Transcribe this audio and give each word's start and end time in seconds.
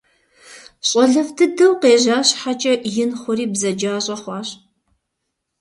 Щӏалэфӏ 0.87 1.31
дыдэу 1.37 1.73
къежьа 1.81 2.17
щхьэкӏэ, 2.27 2.73
ин 3.03 3.11
хъури 3.19 3.45
бзаджащӏэ 3.51 4.15
хъуащ. 4.21 4.49